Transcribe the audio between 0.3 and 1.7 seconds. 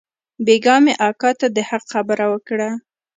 بيگاه مې اکا ته د